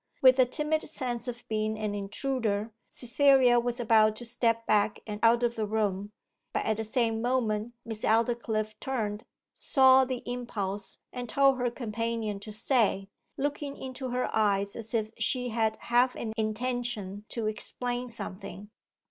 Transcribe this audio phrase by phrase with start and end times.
[0.23, 5.19] With a timid sense of being an intruder Cytherea was about to step back and
[5.21, 6.11] out of the room;
[6.53, 12.39] but at the same moment Miss Aldclyffe turned, saw the impulse, and told her companion
[12.39, 18.09] to stay, looking into her eyes as if she had half an intention to explain
[18.09, 18.71] something.